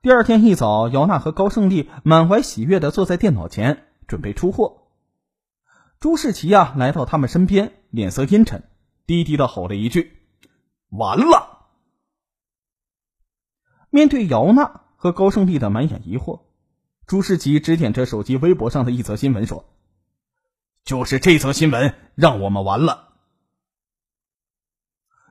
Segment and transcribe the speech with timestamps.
[0.00, 4.86] 第二天一早，姚娜和高胜利满怀喜悦的坐在电脑前准备出货。
[5.98, 8.62] 朱世奇呀，来到他们身边，脸色阴沉，
[9.06, 10.16] 低低的吼了一句
[10.90, 11.66] ：“完了！”
[13.90, 16.42] 面对姚娜和高胜利的满眼疑惑，
[17.04, 19.64] 朱世奇指点着手机微博上的一则新闻说
[20.84, 23.08] ：“就是这则新闻让我们完了。”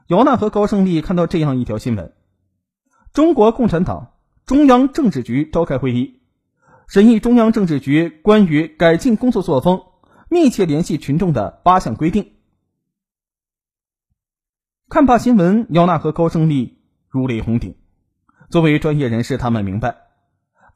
[0.07, 2.13] 姚娜和高胜利看到这样一条新闻：
[3.13, 4.16] 中国共产党
[4.47, 6.21] 中央政治局召开会议，
[6.87, 9.81] 审议中央政治局关于改进工作作风、
[10.29, 12.31] 密切联系群众的八项规定。
[14.87, 16.79] 看罢新闻，姚娜和高胜利
[17.09, 17.75] 如雷轰顶。
[18.49, 19.97] 作为专业人士，他们明白，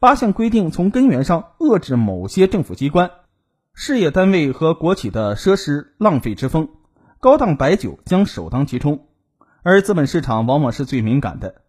[0.01, 3.09] 八项规定从根源上遏制某些政府机关、
[3.73, 6.67] 事业单位和国企的奢侈浪费之风，
[7.21, 9.07] 高档白酒将首当其冲。
[9.63, 11.60] 而资本市场往往是最敏感的，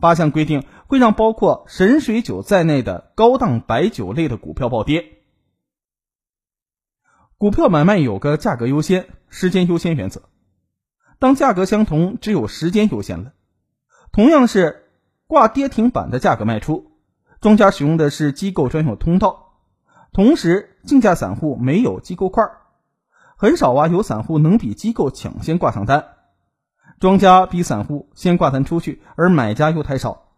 [0.00, 5.04] 八项规定会让包括神水酒在内的高档白酒类的股票暴跌。
[7.38, 10.22] 股票买卖有个价格优先、时间优先原则，
[11.18, 13.32] 当价格相同，只有时间优先了。
[14.10, 14.86] 同样是。
[15.30, 16.90] 挂跌停板的价格卖出，
[17.40, 19.52] 庄家使用的是机构专用通道，
[20.12, 22.42] 同时竞价散户没有机构块，
[23.36, 26.16] 很少啊有散户能比机构抢先挂上单，
[27.00, 30.28] 庄家比散户先挂单出去，而买家又太少，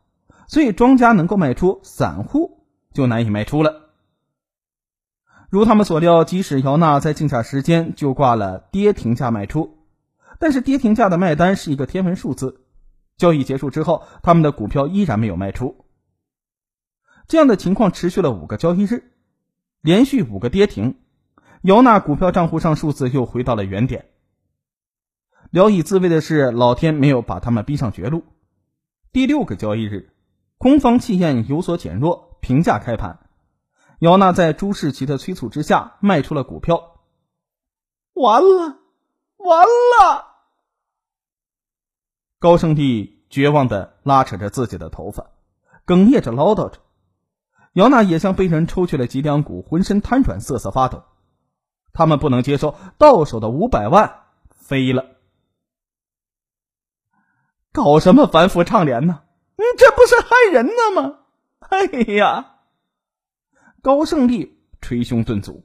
[0.47, 3.91] 所以庄家能够卖出，散户就难以卖出了。
[5.51, 9.77] 如他们所料，即使姚娜在竞价时间就挂了跌停价卖出，
[10.39, 12.61] 但是跌停价的卖单是一个天文数字。
[13.17, 15.85] 交易结束之后，他们的股票依然没有卖出。
[17.27, 19.11] 这样的情况持续了五个交易日，
[19.81, 20.95] 连续五个跌停，
[21.63, 24.07] 姚娜股票账户上数字又回到了原点。
[25.53, 28.25] 聊以自慰的是，老天没有把他们逼上绝路。
[29.13, 30.11] 第六个交易日，
[30.57, 33.19] 空方气焰有所减弱，平价开盘。
[33.99, 37.03] 姚娜在朱世奇的催促之下卖出了股票。
[38.15, 38.79] 完了，
[39.37, 40.25] 完了！
[42.39, 45.33] 高胜利绝望的拉扯着自己的头发，
[45.85, 46.79] 哽咽着唠叨着。
[47.75, 51.05] 姚娜也像被人抽去了脊梁骨，浑身瘫软，瑟瑟发抖。
[51.93, 55.05] 他们不能接受到手的五百万飞了。
[57.73, 59.23] 搞什么反腐倡廉呢？
[59.57, 61.19] 你这不是害人呢吗？
[61.59, 61.85] 哎
[62.15, 62.57] 呀！
[63.81, 65.65] 高胜利捶胸顿足。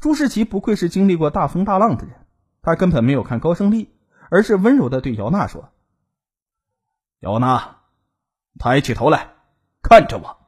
[0.00, 2.26] 朱世奇不愧是经历过大风大浪的人，
[2.62, 3.96] 他根本没有看高胜利。
[4.32, 5.72] 而是温柔的对姚娜说
[7.18, 7.78] ：“姚娜，
[8.60, 9.34] 抬起头来，
[9.82, 10.38] 看着我。”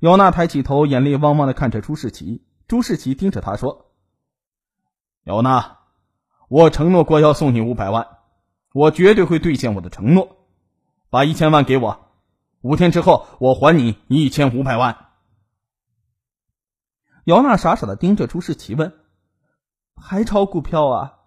[0.00, 2.42] 姚娜抬起头，眼泪汪汪的看着朱世奇。
[2.66, 3.92] 朱世奇盯着他说
[5.24, 5.80] ：“姚娜，
[6.48, 8.08] 我承诺过要送你五百万，
[8.72, 10.36] 我绝对会兑现我的承诺。
[11.10, 12.08] 把一千万给我，
[12.62, 15.08] 五天之后我还你一千五百万。”
[17.26, 18.98] 姚娜傻傻的盯着朱世奇问
[19.94, 21.18] ：“还炒股票啊？”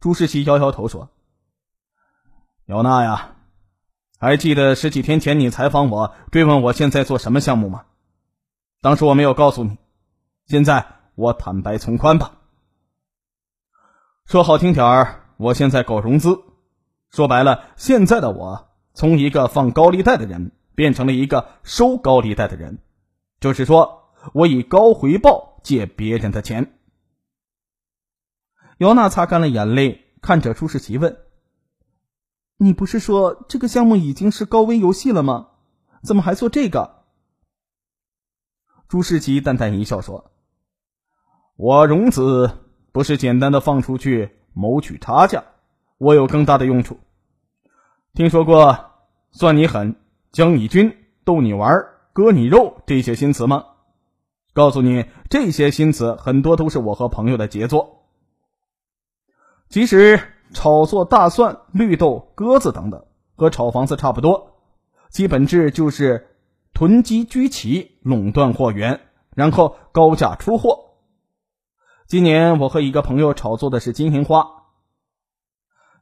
[0.00, 1.10] 朱世奇摇摇头说
[2.66, 3.36] ：“姚娜呀，
[4.18, 7.86] 还记得十几天前你采访我，追问我现在做什么项目吗？
[8.80, 9.78] 当时我没有告诉你，
[10.46, 10.84] 现在
[11.14, 12.32] 我坦白从宽吧。
[14.26, 16.40] 说好听点儿，我现在搞融资，
[17.10, 22.78] 说白了，现在的我从一个放高利贷的人变成了一个收高利贷的人，
[23.40, 26.78] 就是说我以高回报借别人的钱。”
[28.78, 31.16] 姚娜擦干了眼泪，看着朱世奇问
[32.56, 35.48] ：“你不是说这个项目已经是高危游戏了吗？
[36.04, 37.02] 怎么还做这个？”
[38.86, 40.30] 朱世奇淡淡一笑说
[41.58, 42.50] ：“我融资
[42.92, 45.44] 不是简单的放出去谋取差价，
[45.98, 46.98] 我有更大的用处。
[48.14, 48.90] 听说过
[49.32, 49.96] ‘算你狠
[50.32, 53.64] ’‘将你军’‘逗你玩’‘割你肉’这些新词吗？
[54.52, 58.04] 告诉你，这些新词很多都是我和朋友的杰作。”
[59.70, 60.20] 其实
[60.52, 64.58] 炒作大蒜、绿豆、鸽子等等，和炒房子差不多，
[65.08, 66.36] 其本质就是
[66.74, 69.00] 囤积居奇、垄断货源，
[69.34, 70.81] 然后高价出货。
[72.12, 74.46] 今年我和一个朋友炒作的是金银花，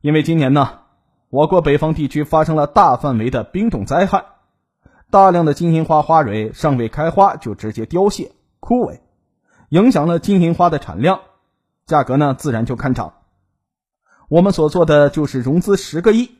[0.01, 0.81] 因为今年呢，
[1.29, 4.25] 我国北方地区发生了大范围的冰冻灾害，
[5.13, 8.99] 大量的金银花花蕊尚未开花就直接凋谢枯萎，
[9.69, 11.21] 影响了金银花的产量，
[11.87, 13.15] 价格呢自然就看涨。
[14.29, 16.33] 我们所做的就是融资十个亿，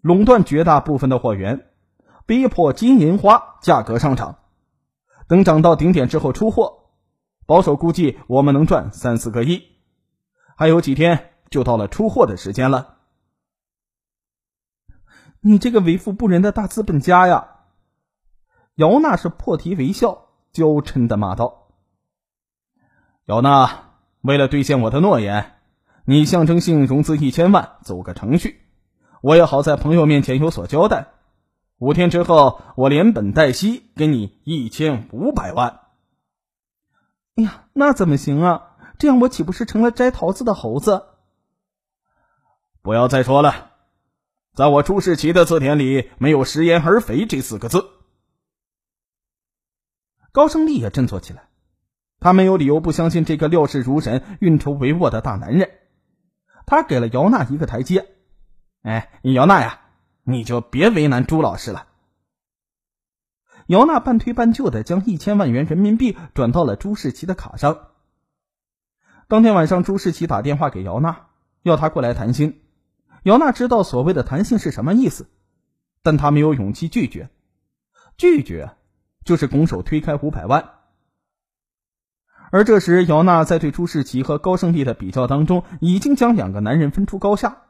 [0.00, 1.66] 垄断绝大部分的货源，
[2.24, 4.38] 逼迫金银花价格上涨。
[5.28, 6.79] 等涨到顶点之后出货，
[7.50, 9.64] 保守估计我们能赚三四个亿。
[10.54, 12.98] 还有几天就到了出货的时间了。
[15.40, 17.56] 你这个为富不仁的大资本家呀！
[18.76, 21.72] 姚娜是破涕为笑，娇嗔的骂道
[23.26, 25.54] ：“姚娜，为了兑现我的诺言，
[26.04, 28.60] 你象征性融资一千万，走个程序，
[29.22, 31.08] 我也好在朋友面前有所交代。
[31.78, 35.80] 五天之后，我连本带息给你一千五百万。”
[37.36, 38.76] 哎呀，那怎么行啊？
[38.98, 41.04] 这样我岂不是成了摘桃子的猴子？
[42.82, 43.72] 不要再说了，
[44.54, 47.84] 在我朱世奇的字典里没有“食言而肥”这四个字。
[50.32, 51.48] 高胜利也振作起来，
[52.20, 55.70] 他没有理由不相信这个料事如神、运筹帷幄的大男人。
[56.66, 58.06] 他给了姚娜一个台阶
[58.82, 59.80] ：“哎，姚娜呀，
[60.24, 61.86] 你就别为难朱老师了。”
[63.70, 67.86] 姚娜半推半就的将一千万元人民币转到了朱世奇的卡上。
[69.28, 71.28] 当天晚上，朱世奇打电话给姚娜，
[71.62, 72.62] 要她过来谈心。
[73.22, 75.28] 姚娜知道所谓的谈心是什么意思，
[76.02, 77.30] 但她没有勇气拒绝。
[78.18, 78.72] 拒绝
[79.24, 80.70] 就是拱手推开五百万。
[82.50, 87.66] 而这时，姚娜在对朱世奇和高胜利的比较当中，已经将两个男人分出高下。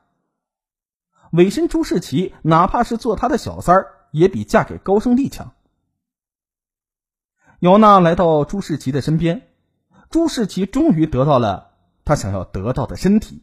[1.32, 5.53] 委身朱世奇，哪怕是做他的小三儿，也比嫁给高胜利强。
[7.60, 9.46] 姚娜来到朱世奇的身边，
[10.08, 11.72] 朱世奇终于得到了
[12.06, 13.42] 他想要得到的身体。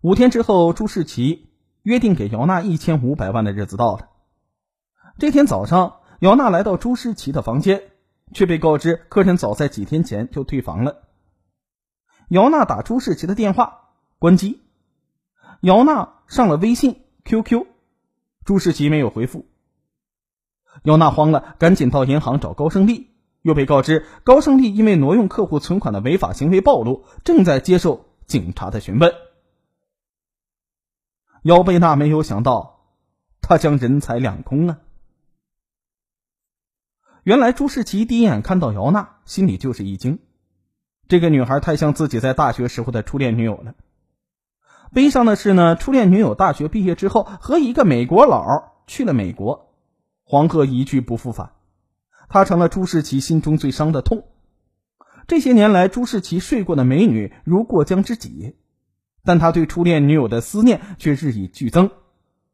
[0.00, 1.50] 五天之后，朱世奇
[1.82, 4.10] 约定给姚娜一千五百万的日子到了。
[5.18, 7.82] 这天早上，姚娜来到朱世奇的房间，
[8.32, 11.02] 却被告知客人早在几天前就退房了。
[12.28, 13.88] 姚娜打朱世奇的电话，
[14.20, 14.60] 关机。
[15.62, 17.66] 姚娜上了微信、QQ，
[18.44, 19.46] 朱世奇没有回复。
[20.84, 23.10] 姚娜慌了，赶紧到银行找高胜利，
[23.42, 29.12] 又被告知高胜利因为挪用客户存款的违法行为暴露，正在接受警察的询问。
[31.42, 32.88] 姚贝娜没有想到，
[33.40, 34.78] 他将人财两空啊！
[37.22, 40.18] 原来朱世奇第一眼看到姚娜，心里就是一惊，
[41.08, 43.74] 这个女孩太像自己在大学时候的初恋女友了。
[44.92, 49.65] 悲伤的是呢，初恋女友大学毕业之后和一个美国佬去了美国，
[50.28, 51.52] 黄鹤一去不复返，
[52.28, 54.24] 他成了朱世奇心中最伤的痛。
[55.28, 58.56] 这些年来，朱世奇睡过的美女如过江之鲫。
[59.22, 61.90] 但他对初恋女友的思念却日益剧增，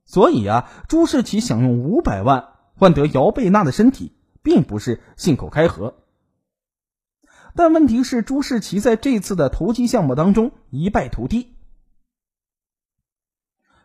[0.04, 5.96] 所以啊，朱世奇想用五百万换得姚贝娜的身体，并不是信口开河。
[7.54, 11.56] 但问题是，朱世奇在这次的投机项目当中一败涂地。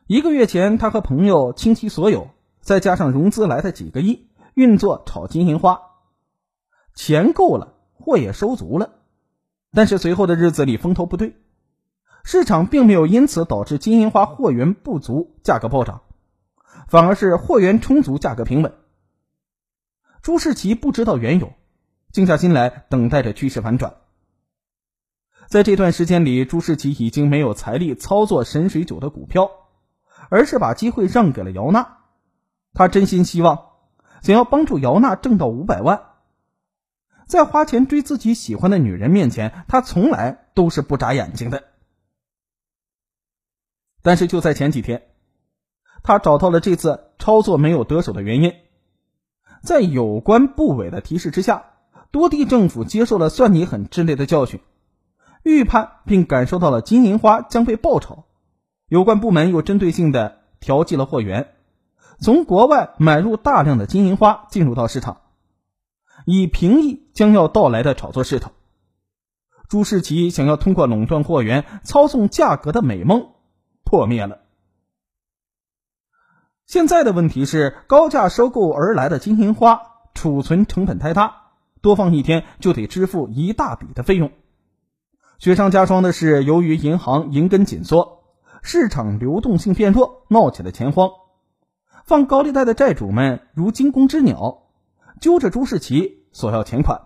[0.07, 2.29] 一个月前，他和朋友倾其所有，
[2.67, 5.79] 再加上融资来的几个亿，运作炒金银花，
[6.93, 8.89] 钱够了，货也收足了，
[9.71, 11.37] 但是随后的日子里风头不对。
[12.25, 16.01] 市场并没有因此导致金银花货源不足、价格暴涨，
[16.89, 18.73] 反而是货源充足、价格平稳。
[20.21, 21.53] 朱世奇不知道缘由，
[22.11, 23.93] 静下心来等待着趋势反转。
[25.47, 29.51] 在这段时间里，朱世奇已经没有财力操作神水酒的股票，
[30.29, 31.93] 而是把机会让给了姚娜。
[32.77, 33.71] 他真心希望，
[34.21, 36.11] 想要帮助姚娜挣到五百万。
[37.25, 41.63] 在花钱追自己喜欢的女人面前，他从来都是不眨眼睛的。
[44.03, 45.07] 但是就在前几天，
[46.03, 48.53] 他找到了这次操作没有得手的原因。
[49.63, 51.65] 在有关部委的提示之下，
[52.11, 54.61] 多地政府接受了“算你狠”之类的教训，
[55.41, 58.25] 预判并感受到了金银花将被爆炒。
[58.87, 61.55] 有关部门又针对性的调剂了货源，
[62.19, 65.21] 从国外买入大量的金银花进入到市场，
[66.25, 68.51] 以平抑将要到来的炒作势头。
[69.67, 73.29] 朱世奇想要通过垄断货源、操纵价格的美梦。
[73.83, 74.39] 破灭了。
[76.65, 79.81] 现在的问题是，高价收购而来的金银花
[80.13, 84.33] 储存成本太大，多放一天就得支付一大笔的费用。
[85.39, 88.23] 雪上加霜的是，由于银行银根紧缩，
[88.61, 91.11] 市场流动性变弱，闹起了钱荒。
[92.07, 94.69] 放高利贷的债主们如惊弓之鸟，
[95.19, 97.01] 揪着朱世奇索要钱款。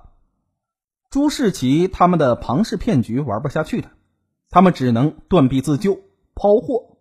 [1.10, 3.94] 朱世奇他们的庞氏骗局玩不下去了，
[4.52, 6.02] 他们只能断臂自救。
[6.36, 6.98] 抛货，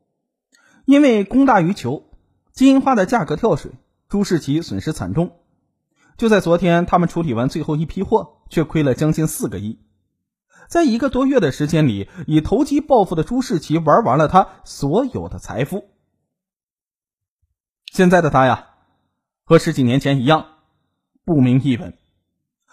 [0.87, 2.05] 因为供大于求，
[2.55, 3.73] 金银花的价格跳水，
[4.09, 5.33] 朱世奇损失惨重。
[6.17, 9.79] 就在昨天，他们处理完最后一批货，却亏了将近四个亿。
[10.71, 15.91] 在一个多月的时间里，以投机暴富的朱世奇玩完了他所有的财富。
[17.91, 18.69] 现在的他呀，
[19.45, 20.47] 和十几年前一样，
[21.25, 21.99] 不明一文。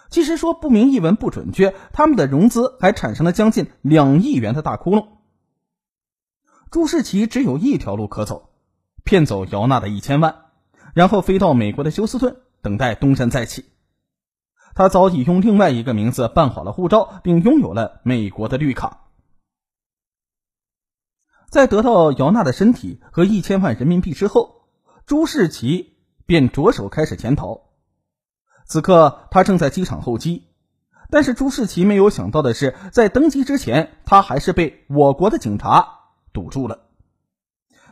[0.10, 5.08] 其实说不明一文不准确，他们的融资还产生了将近两亿元的大窟窿。
[6.70, 8.52] 朱世奇只有一条路可走，
[9.04, 10.46] 骗走姚娜的一千万，
[10.94, 13.66] 然后飞到美国的休斯顿，等待东山再起。
[14.76, 19.08] 他早已用另外一个名字办好了护照，并拥有了美国的绿卡。
[21.50, 24.57] 在得到姚娜的身体和一千万人民币之后，
[25.08, 25.94] 朱世奇
[26.26, 27.62] 便着手开始潜逃。
[28.66, 30.44] 此刻，他正在机场候机。
[31.10, 36.00] 但是朱世奇没有想到的是，在登机之前，他还是被我国的警察
[36.34, 36.82] 堵住了。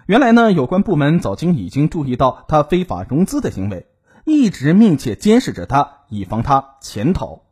[0.08, 3.88] 原来呢，有关部门早经已经注意到他非法融资的行为，
[4.26, 7.44] 一直密切监视着他，以防他潜逃。